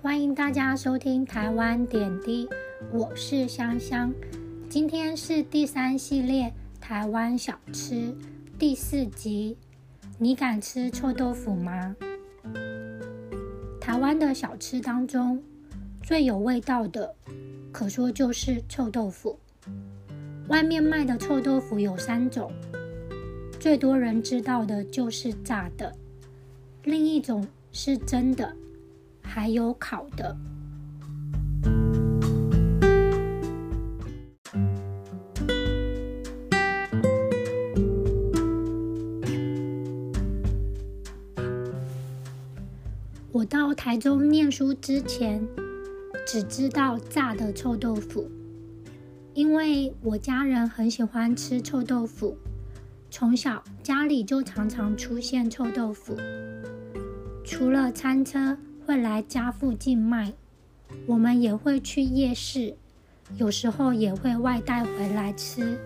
[0.00, 2.48] 欢迎大家收听台湾点滴，
[2.92, 4.14] 我是香香。
[4.70, 8.14] 今天是第三系列台湾小吃
[8.56, 9.56] 第四集。
[10.16, 11.96] 你敢吃臭豆腐吗？
[13.80, 15.42] 台湾的小吃当中
[16.00, 17.12] 最有味道的，
[17.72, 19.36] 可说就是臭豆腐。
[20.46, 22.52] 外面卖的臭豆腐有三种，
[23.58, 25.92] 最多人知道的就是炸的，
[26.84, 28.54] 另一种是真的。
[29.38, 30.36] 还有烤的。
[43.30, 45.40] 我到台中念书之前，
[46.26, 48.28] 只知道炸的臭豆腐，
[49.34, 52.36] 因为我家人很喜欢吃臭豆腐，
[53.08, 56.16] 从小家里就常常出现臭豆腐，
[57.44, 58.58] 除了餐车。
[58.88, 60.32] 会来家附近卖，
[61.06, 62.74] 我们也会去夜市，
[63.36, 65.78] 有时候也会外带回来吃。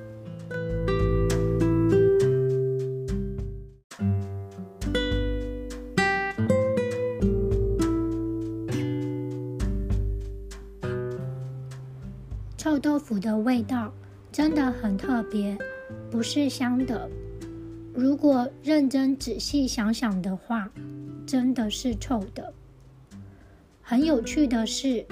[12.57, 13.93] 臭豆腐的味道
[14.31, 15.59] 真的很特别，
[16.09, 17.11] 不是香的。
[17.93, 20.71] 如果认真仔细想想的话，
[21.27, 22.55] 真的是臭的。
[23.83, 25.05] 很有趣的是，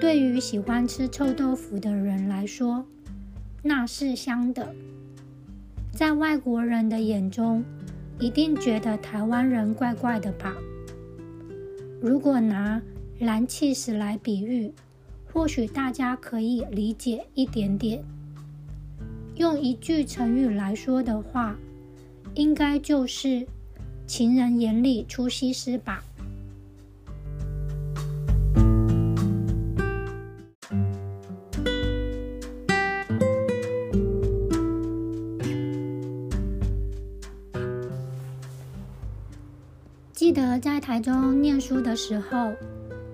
[0.00, 2.84] 对于喜欢吃臭豆腐的人来说，
[3.62, 4.74] 那是香的。
[5.92, 7.62] 在外国人的眼中，
[8.18, 10.56] 一定觉得台湾人怪怪的吧？
[12.00, 12.80] 如果拿
[13.20, 14.72] 蓝气死来比喻，
[15.32, 18.02] 或许大家可以理解一点点。
[19.36, 21.56] 用一句成语来说的话，
[22.34, 23.46] 应该就是
[24.06, 26.02] “情人眼里出西施”吧。
[40.18, 42.52] 记得在台中念书的时候，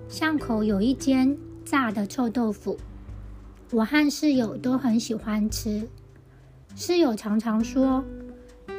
[0.09, 2.79] 巷口有一间炸的臭豆腐，
[3.69, 5.87] 我和室友都很喜欢吃。
[6.75, 8.03] 室友常常说：“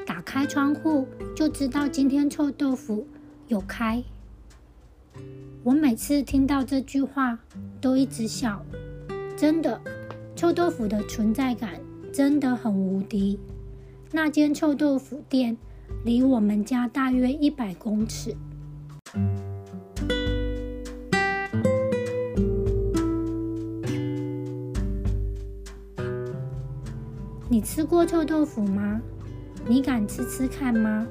[0.04, 1.06] 打开窗户
[1.36, 3.06] 就知道今天臭豆腐
[3.46, 4.02] 有开。”
[5.62, 7.38] 我每次听到这句话
[7.80, 8.60] 都一直笑。
[9.36, 9.80] 真的，
[10.34, 11.80] 臭豆腐的存在感
[12.12, 13.38] 真的很无敌。
[14.10, 15.56] 那间臭豆腐店。
[16.04, 18.34] 离我们家大约一百公尺。
[27.48, 29.00] 你吃过臭豆腐吗？
[29.66, 31.06] 你敢吃吃看吗？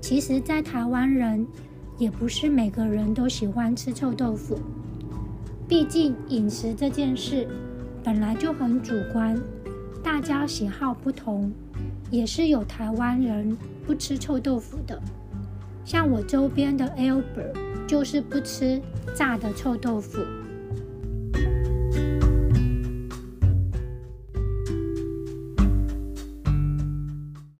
[0.00, 1.46] 其实，在台湾人
[1.98, 4.58] 也不是每个人都喜欢吃臭豆腐，
[5.66, 7.48] 毕竟饮食这件事
[8.04, 9.36] 本来就很主观，
[10.04, 11.50] 大家喜好不同。
[12.10, 13.56] 也是有台湾人
[13.86, 15.00] 不吃臭豆腐的，
[15.84, 18.80] 像我周边的 Albert 就是不吃
[19.14, 20.20] 炸的臭豆腐。